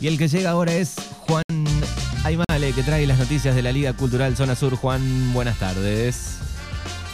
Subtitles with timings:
[0.00, 0.94] Y el que llega ahora es
[1.26, 1.42] Juan
[2.24, 4.74] Aymale, que trae las noticias de la Liga Cultural Zona Sur.
[4.76, 6.38] Juan, buenas tardes.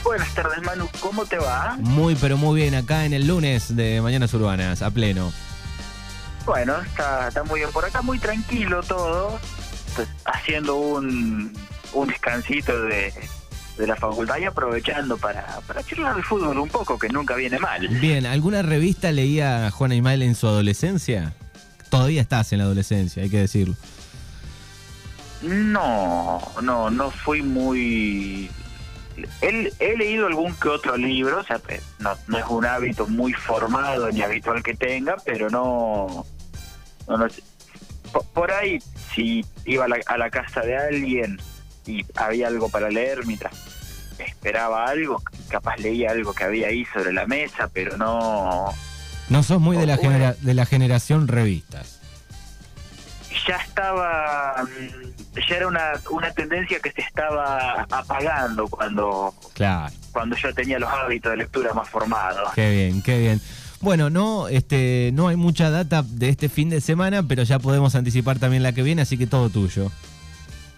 [0.05, 0.88] Buenas tardes, Manu.
[1.01, 1.77] ¿Cómo te va?
[1.80, 2.77] Muy, pero muy bien.
[2.77, 5.33] Acá en el lunes de Mañanas Urbanas, a pleno.
[6.45, 7.72] Bueno, está, está muy bien.
[7.72, 9.40] Por acá muy tranquilo todo.
[9.96, 11.53] Pues, haciendo un,
[11.92, 13.12] un descansito de,
[13.78, 17.59] de la facultad y aprovechando para, para charlar de fútbol un poco, que nunca viene
[17.59, 17.88] mal.
[17.88, 21.32] Bien, ¿alguna revista leía Juan Aymale en su adolescencia?
[21.91, 23.74] Todavía estás en la adolescencia, hay que decirlo.
[25.42, 28.50] No, no, no fui muy...
[29.40, 31.60] He, he leído algún que otro libro, o sea,
[31.98, 36.27] no, es un hábito muy formado ni habitual que tenga, pero no...
[37.08, 37.27] no, no
[38.32, 38.78] por ahí,
[39.14, 41.38] si iba a la, a la casa de alguien
[41.86, 43.52] y había algo para leer mientras
[44.18, 48.72] esperaba algo, capaz leía algo que había ahí sobre la mesa, pero no...
[49.28, 52.00] No sos muy de la, Oh, genera- de la generación revistas.
[53.46, 60.34] ya estaba mm, ya era una, una tendencia que se estaba apagando cuando Claro, cuando
[60.36, 63.41] yo tenía los hábitos de lectura más formados qué bien, qué bien.
[63.80, 67.94] Bueno, no, este, no hay mucha data de este fin de semana, pero ya podemos
[67.94, 69.92] anticipar también la que viene, así que todo tuyo.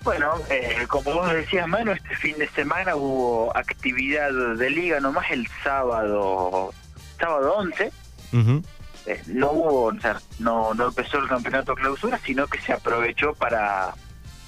[0.03, 5.31] bueno eh, como vos decías Manu este fin de semana hubo actividad de liga nomás
[5.31, 6.73] el sábado
[7.21, 7.93] sábado 11
[8.33, 13.35] Eh, no hubo o sea, no no empezó el campeonato clausura sino que se aprovechó
[13.35, 13.95] para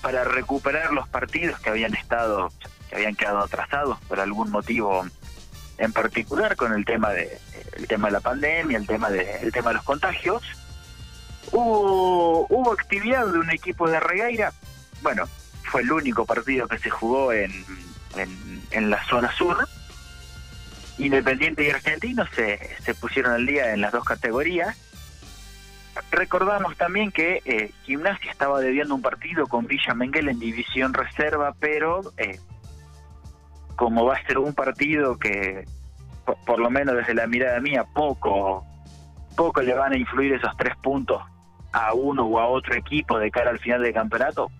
[0.02, 2.52] para recuperar los partidos que habían estado
[2.88, 5.06] que habían quedado atrasados por algún motivo
[5.78, 7.38] en particular con el tema de
[7.72, 10.42] el tema de la pandemia el tema de el tema de los contagios.
[11.52, 14.52] Hubo hubo actividad de un equipo de Regueira.
[15.02, 15.26] Bueno
[15.64, 17.50] fue el único partido que se jugó en,
[18.70, 19.56] en la zona sur
[21.00, 24.76] Independiente y Argentino se, se pusieron al día en las dos categorías.
[26.10, 31.54] Recordamos también que eh, Gimnasia estaba debiendo un partido con Villa Menguel en división reserva,
[31.58, 32.38] pero eh,
[33.76, 35.66] como va a ser un partido que,
[36.25, 38.64] por, por lo menos desde la mirada mía, poco,
[39.36, 41.22] poco le van a influir esos tres puntos
[41.72, 44.50] a uno o a otro equipo de cara al final del campeonato,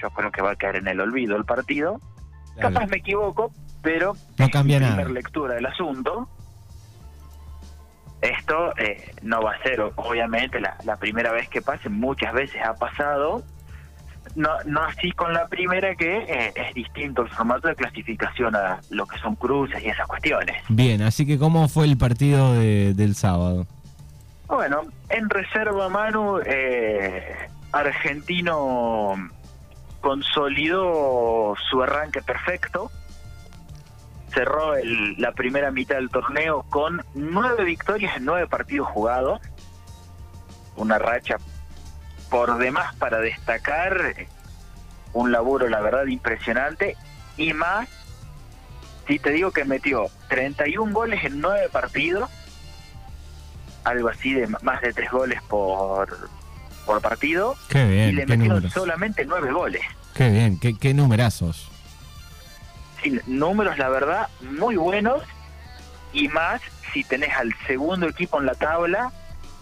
[0.00, 2.00] yo creo que va a caer en el olvido el partido.
[2.58, 3.52] Capaz me equivoco,
[3.82, 4.94] pero No cambia nada.
[4.96, 6.28] primer lectura del asunto.
[8.20, 12.60] Esto eh, no va a ser, obviamente, la, la primera vez que pase, muchas veces
[12.64, 13.42] ha pasado.
[14.34, 18.80] No, no así con la primera, que eh, es distinto el formato de clasificación a
[18.90, 20.56] lo que son cruces y esas cuestiones.
[20.68, 23.66] Bien, así que ¿cómo fue el partido de- del sábado?
[24.48, 27.36] Bueno, en reserva, Manu, eh,
[27.72, 29.14] Argentino
[30.00, 32.90] consolidó su arranque perfecto.
[34.38, 39.40] Cerró el- la primera mitad del torneo con nueve victorias en nueve partidos jugados.
[40.76, 41.38] Una racha
[42.30, 44.14] por demás para destacar.
[45.12, 46.96] Un laburo, la verdad, impresionante.
[47.36, 47.88] Y más,
[49.08, 52.30] si te digo que metió 31 goles en nueve partidos
[53.82, 56.28] algo así de más de tres goles por,
[56.86, 58.72] por partido Qué y bien, le qué metieron números.
[58.72, 59.82] solamente nueve goles.
[60.14, 61.70] Qué bien, qué, qué numerazos.
[63.26, 65.22] Números, la verdad, muy buenos
[66.12, 66.60] y más
[66.92, 69.12] si tenés al segundo equipo en la tabla,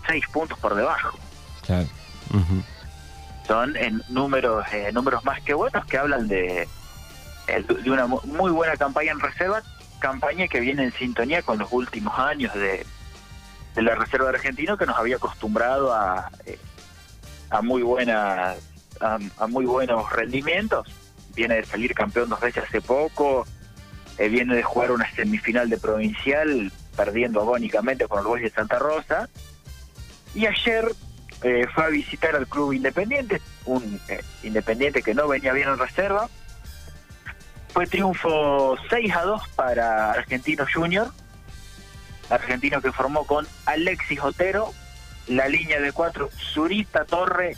[0.07, 1.19] seis puntos por debajo.
[1.65, 1.87] Claro.
[3.47, 6.69] Son en números eh, números más que buenos que hablan de,
[7.47, 9.63] eh, de una mu- muy buena campaña en reserva,
[10.01, 12.85] campaña que viene en sintonía con los últimos años de,
[13.75, 16.59] de la reserva de argentino que nos había acostumbrado a, eh,
[17.51, 18.57] a muy buenas
[19.01, 20.89] a, a muy buenos rendimientos.
[21.37, 23.47] Viene de salir campeón dos veces hace poco,
[24.19, 28.79] eh, viene de jugar una semifinal de provincial perdiendo agónicamente con el Boys de Santa
[28.79, 29.29] Rosa.
[30.35, 30.91] Y ayer
[31.43, 35.79] eh, fue a visitar al club Independiente, un eh, Independiente que no venía bien en
[35.79, 36.29] reserva.
[37.69, 41.13] Fue triunfo 6 a 2 para Argentino Junior,
[42.31, 44.73] argentino que formó con Alexis Otero,
[45.27, 47.55] la línea de cuatro, Zurita Torre,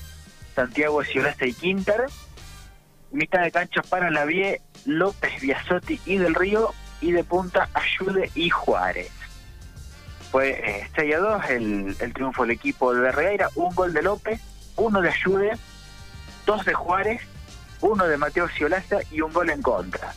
[0.56, 2.06] Santiago Ciolasta y Quinter,
[3.10, 8.50] mitad de cancha para Lavie, López Biasotti y Del Río, y de punta Ayude y
[8.50, 9.10] Juárez.
[10.30, 14.02] Fue eh, 6 a 2 el, el triunfo del equipo de Regueira, un gol de
[14.02, 14.40] López,
[14.76, 15.52] uno de Ayude,
[16.44, 17.22] dos de Juárez,
[17.80, 20.14] uno de Mateo Ciolaza y un gol en contra.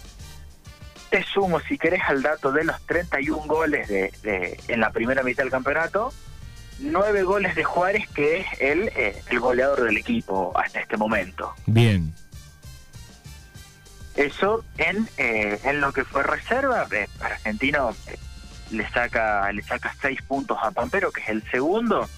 [1.10, 5.44] Te sumo, si querés, al dato de los 31 goles de, en la primera mitad
[5.44, 6.14] del campeonato,
[6.80, 11.54] nueve goles de Juárez, que es el, eh, el goleador del equipo hasta este momento.
[11.66, 12.14] Bien.
[14.16, 18.18] Eso en, eh, en lo que fue reserva, eh, Argentino eh,
[18.72, 22.10] le saca le saca seis puntos a Pampero, que es el segundo,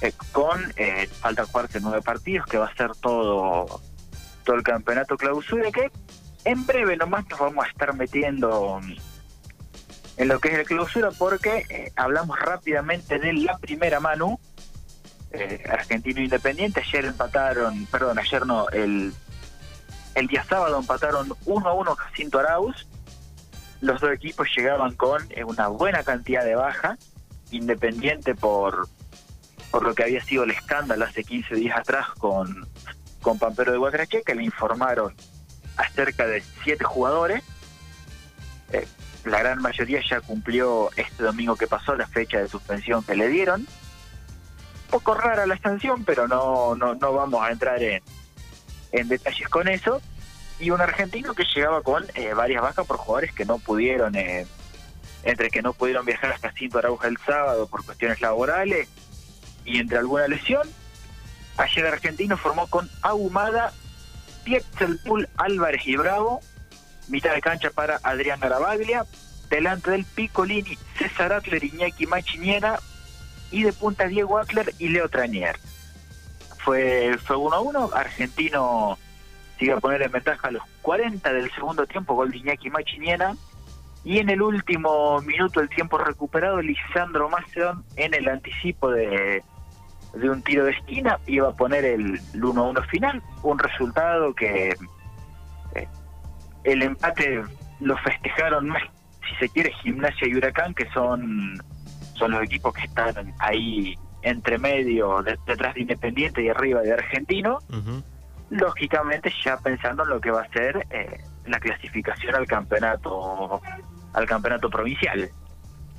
[0.00, 0.72] eh, con
[1.20, 3.80] falta jugarse nueve partidos, que va a ser todo,
[4.44, 5.90] todo el campeonato clausura, que
[6.44, 8.80] en breve nomás nos vamos a estar metiendo
[10.16, 14.40] en lo que es la clausura, porque hablamos rápidamente de la primera mano,
[15.68, 19.12] Argentino Independiente, ayer empataron, perdón, ayer no, el,
[20.18, 22.86] el día sábado empataron 1 a 1 Jacinto Arauz,
[23.80, 26.98] los dos equipos llegaban con eh, una buena cantidad de baja,
[27.50, 28.88] Independiente por,
[29.70, 32.68] por lo que había sido el escándalo hace 15 días atrás con,
[33.22, 35.14] con Pampero de Guatrache, que le informaron
[35.78, 37.42] acerca de siete jugadores.
[38.72, 38.86] Eh,
[39.24, 43.28] la gran mayoría ya cumplió este domingo que pasó la fecha de suspensión que le
[43.28, 43.60] dieron.
[43.60, 48.02] Un poco rara la sanción, pero no, no, no vamos a entrar en,
[48.92, 50.00] en detalles con eso.
[50.60, 54.46] Y un argentino que llegaba con eh, varias bajas por jugadores que no pudieron, eh,
[55.22, 58.88] entre que no pudieron viajar hasta Cinto Arauja el sábado por cuestiones laborales
[59.64, 60.68] y entre alguna lesión.
[61.56, 63.72] Ayer el argentino formó con Ahumada,
[64.44, 66.40] Pietzelpul, Álvarez y Bravo,
[67.08, 69.04] mitad de cancha para Adrián Garabaglia,
[69.50, 72.80] delante del Piccolini, César Atler, Iñaki Machiniera
[73.50, 75.58] y de punta Diego Atler y Leo Tranier.
[76.68, 78.98] Fue, fue 1 a 1, Argentino
[79.58, 83.34] sigue a poner en ventaja a los 40 del segundo tiempo, gol de Iñaki Machiniera.
[84.04, 89.42] Y en el último minuto del tiempo recuperado, Lisandro Macedón en el anticipo de,
[90.12, 94.76] de un tiro de esquina iba a poner el 1-1 final, un resultado que
[95.74, 95.88] eh,
[96.64, 97.44] el empate
[97.80, 98.82] lo festejaron más,
[99.26, 101.62] si se quiere, Gimnasia y Huracán, que son,
[102.12, 106.92] son los equipos que están ahí entre medio, de- detrás de Independiente y arriba de
[106.92, 107.58] Argentino,
[108.50, 113.60] lógicamente ya pensando en lo que va a ser eh, la clasificación al campeonato
[114.14, 115.28] al campeonato provincial.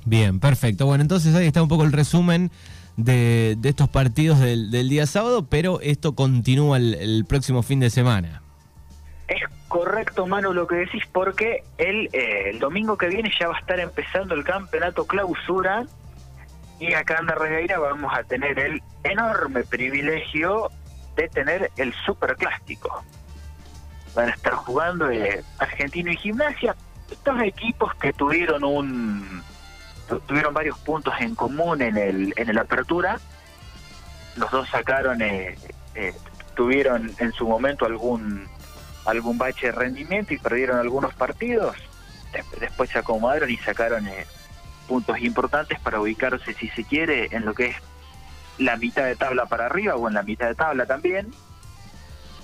[0.04, 0.84] Bien, perfecto.
[0.86, 2.50] Bueno, entonces ahí está un poco el resumen
[2.96, 7.78] de, de estos partidos del, del día sábado, pero esto continúa el, el próximo fin
[7.80, 8.42] de semana.
[9.28, 13.56] Es correcto, Manu, lo que decís, porque el, eh, el domingo que viene ya va
[13.56, 15.86] a estar empezando el campeonato clausura
[16.80, 20.70] y acá en la Regueira vamos a tener el enorme privilegio
[21.14, 23.04] de tener el superclásico.
[24.14, 26.74] Van a estar jugando eh, Argentino y Gimnasia,
[27.10, 29.42] estos equipos que tuvieron un
[30.08, 33.20] tu- tuvieron varios puntos en común en el en el apertura.
[34.36, 35.56] Los dos sacaron eh,
[35.94, 36.14] eh,
[36.56, 38.48] tuvieron en su momento algún
[39.04, 41.76] algún bache de rendimiento y perdieron algunos partidos.
[42.32, 44.26] Des- Después se acomodaron y sacaron eh,
[44.90, 47.76] puntos importantes para ubicarse, si se quiere, en lo que es
[48.58, 51.32] la mitad de tabla para arriba o en la mitad de tabla también.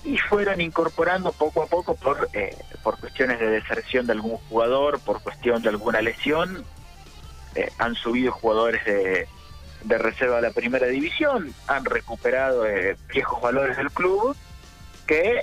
[0.05, 5.01] Y fueron incorporando poco a poco por, eh, por cuestiones de deserción de algún jugador,
[5.01, 6.65] por cuestión de alguna lesión.
[7.57, 9.27] eh, han subido jugadores de,
[9.83, 14.37] de reserva a la primera división, han recuperado eh, viejos valores del club
[15.09, 15.43] que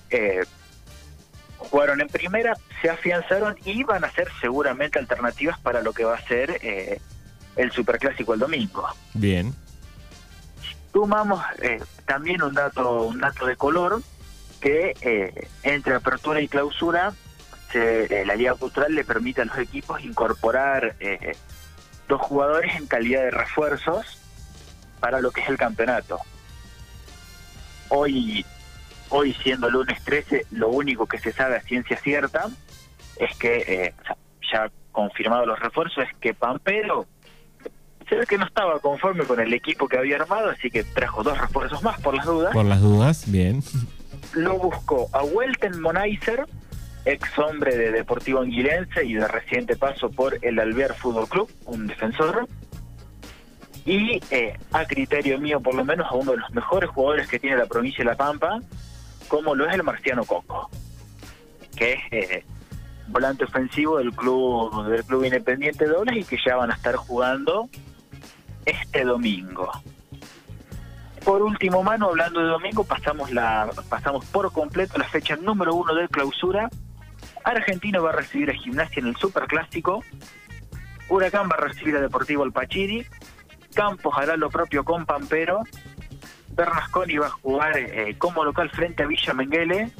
[1.73, 6.13] jugaron en primera, se afianzaron y van a ser seguramente alternativas para lo que va
[6.13, 7.01] a ser eh,
[7.55, 8.87] el Superclásico el domingo.
[9.15, 9.55] Bien.
[10.93, 14.03] Sumamos eh, también un dato, un dato de color
[14.61, 17.11] que eh, entre apertura y clausura
[17.71, 21.35] se- eh, la Liga Cultural le permite a los equipos incorporar eh,
[22.07, 24.19] dos jugadores en calidad de refuerzos
[24.99, 26.19] para lo que es el campeonato.
[27.89, 28.45] Hoy
[29.13, 32.49] hoy siendo lunes 13, lo único que se sabe a ciencia cierta
[33.17, 33.93] es que, eh,
[34.51, 37.05] ya confirmado los refuerzos, es que Pampero
[38.09, 41.23] se ve que no estaba conforme con el equipo que había armado, así que trajo
[41.23, 42.53] dos refuerzos más por las dudas.
[42.53, 43.63] Por las dudas, bien.
[44.33, 46.47] Lo buscó a Welten Monaiser,
[47.05, 51.85] ex hombre de Deportivo Anguilense y de reciente paso por el Alvear Fútbol Club, un
[51.85, 52.47] defensor.
[53.85, 57.37] Y eh, a criterio mío, por lo menos, a uno de los mejores jugadores que
[57.37, 58.59] tiene la provincia de La Pampa,
[59.33, 60.69] como lo es el Marciano Coco,
[61.75, 62.45] que es eh,
[63.07, 67.67] volante ofensivo del club del club Independiente Dobles y que ya van a estar jugando
[68.63, 69.71] este domingo.
[71.25, 75.95] Por último, mano, hablando de domingo, pasamos la pasamos por completo la fecha número uno
[75.95, 76.69] de clausura.
[77.43, 80.03] Argentino va a recibir a Gimnasia en el Superclásico.
[81.09, 83.07] Huracán va a recibir a Deportivo Alpachiri.
[83.73, 85.63] Campos hará lo propio con Pampero.
[86.55, 89.91] Bernasconi va a jugar eh, como local frente a Villa Menguele.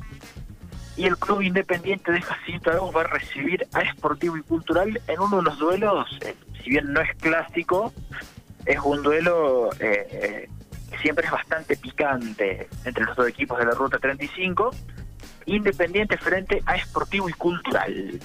[0.95, 5.19] Y el Club Independiente de Jacinto Arauz va a recibir a Esportivo y Cultural en
[5.19, 7.91] uno de los duelos, eh, si bien no es clásico,
[8.65, 10.49] es un duelo eh, eh,
[10.91, 14.71] que siempre es bastante picante entre los dos equipos de la Ruta 35.
[15.45, 18.19] Independiente frente a Esportivo y Cultural.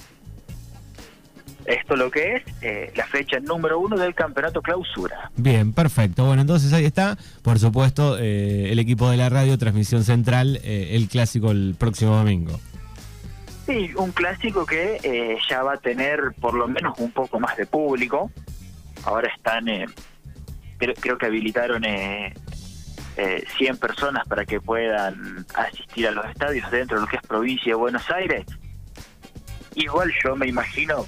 [1.65, 5.29] Esto lo que es eh, la fecha número uno del campeonato clausura.
[5.35, 6.25] Bien, perfecto.
[6.25, 10.95] Bueno, entonces ahí está, por supuesto, eh, el equipo de la radio, transmisión central, eh,
[10.95, 12.59] el clásico el próximo domingo.
[13.65, 17.67] Sí, un clásico que ya va a tener por lo menos un poco más de
[17.67, 18.31] público.
[19.03, 19.65] Ahora están,
[20.77, 27.01] creo, creo, que habilitaron 100 personas para que puedan asistir a los estadios dentro de
[27.01, 28.43] lo que es provincia de Buenos Aires.
[29.75, 31.05] Igual yo me imagino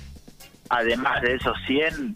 [0.71, 2.15] además de esos 100,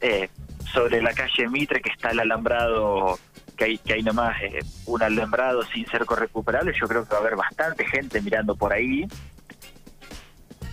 [0.00, 0.28] eh,
[0.72, 3.18] sobre la calle Mitre, que está el alambrado,
[3.56, 7.18] que hay, que hay nomás eh, un alambrado sin cerco recuperable, yo creo que va
[7.18, 9.06] a haber bastante gente mirando por ahí.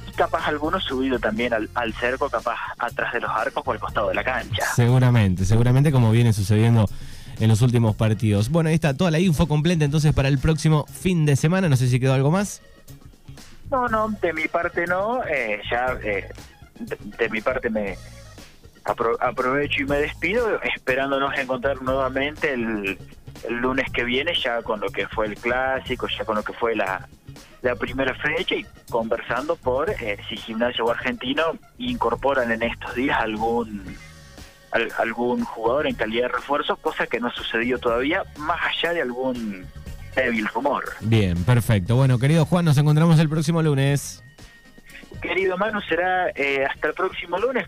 [0.08, 3.80] Y capaz algunos subido también al, al cerco, capaz atrás de los arcos o al
[3.80, 4.66] costado de la cancha.
[4.74, 6.86] Seguramente, seguramente como viene sucediendo
[7.42, 8.50] en los últimos partidos.
[8.50, 11.68] Bueno, ahí está toda la info completa entonces para el próximo fin de semana.
[11.68, 12.62] No sé si quedó algo más.
[13.70, 15.22] No, no, de mi parte no.
[15.26, 16.30] Eh, ya eh,
[16.80, 17.98] de, mi parte me
[19.20, 22.98] aprovecho y me despido, esperándonos encontrar nuevamente el,
[23.50, 26.76] lunes que viene, ya con lo que fue el clásico, ya con lo que fue
[26.76, 27.08] la,
[27.62, 31.44] la primera fecha y conversando por eh, si Gimnasio o Argentino
[31.78, 33.96] incorporan en estos días algún
[35.00, 39.02] algún jugador en calidad de refuerzo, cosa que no ha sucedido todavía, más allá de
[39.02, 39.66] algún
[40.16, 40.84] débil rumor.
[41.02, 41.96] Bien, perfecto.
[41.96, 44.24] Bueno, querido Juan, nos encontramos el próximo lunes.
[45.22, 47.68] Querido Manu, será eh, hasta el próximo lunes.